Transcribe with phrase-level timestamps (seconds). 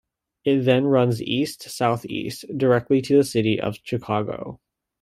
[0.43, 4.59] It then runs east-southeast directly to the city of Chicago.